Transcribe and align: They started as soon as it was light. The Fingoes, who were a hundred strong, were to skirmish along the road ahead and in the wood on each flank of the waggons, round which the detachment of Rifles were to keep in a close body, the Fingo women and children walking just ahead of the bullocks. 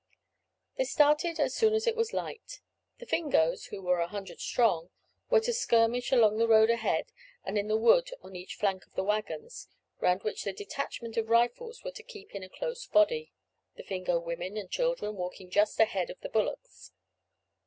They 0.79 0.85
started 0.85 1.39
as 1.39 1.53
soon 1.53 1.75
as 1.75 1.85
it 1.85 1.95
was 1.95 2.11
light. 2.11 2.59
The 2.97 3.05
Fingoes, 3.05 3.65
who 3.67 3.83
were 3.83 3.99
a 3.99 4.07
hundred 4.07 4.39
strong, 4.39 4.89
were 5.29 5.41
to 5.41 5.53
skirmish 5.53 6.11
along 6.11 6.39
the 6.39 6.47
road 6.47 6.71
ahead 6.71 7.11
and 7.45 7.55
in 7.55 7.67
the 7.67 7.77
wood 7.77 8.09
on 8.23 8.35
each 8.35 8.55
flank 8.55 8.83
of 8.87 8.95
the 8.95 9.03
waggons, 9.03 9.67
round 9.99 10.23
which 10.23 10.43
the 10.43 10.53
detachment 10.53 11.17
of 11.17 11.29
Rifles 11.29 11.83
were 11.83 11.91
to 11.91 12.01
keep 12.01 12.33
in 12.33 12.41
a 12.41 12.49
close 12.49 12.87
body, 12.87 13.31
the 13.75 13.83
Fingo 13.83 14.17
women 14.19 14.57
and 14.57 14.71
children 14.71 15.15
walking 15.15 15.51
just 15.51 15.79
ahead 15.79 16.09
of 16.09 16.19
the 16.21 16.29
bullocks. 16.29 16.91